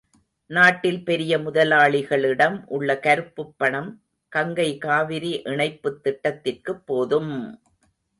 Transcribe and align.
நாட்டில் 0.49 1.03
பெரிய 1.03 1.37
முதலாளிகளிடம் 1.37 2.65
உள்ள 2.67 2.95
கருப்புப் 2.99 3.53
பணம் 3.57 3.91
கங்கை 4.31 4.77
காவிரி 4.77 5.31
இணைப்புத் 5.45 6.01
திட்டத்திற்குப் 6.03 6.83
போதும்! 6.85 7.33